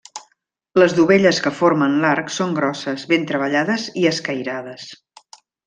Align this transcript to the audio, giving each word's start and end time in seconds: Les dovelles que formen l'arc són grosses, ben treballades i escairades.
Les 0.83 0.95
dovelles 0.99 1.41
que 1.47 1.51
formen 1.57 1.99
l'arc 2.05 2.33
són 2.37 2.57
grosses, 2.61 3.05
ben 3.13 3.29
treballades 3.33 3.87
i 4.05 4.09
escairades. 4.15 4.91